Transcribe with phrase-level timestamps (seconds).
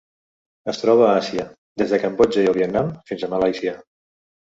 [0.71, 1.45] Es troba a Àsia:
[1.81, 3.75] des de Cambodja i el Vietnam fins a Malàisia.